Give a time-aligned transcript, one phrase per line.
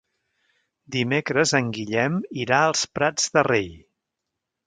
[0.95, 3.69] Dimecres en Guillem irà als Prats de Rei.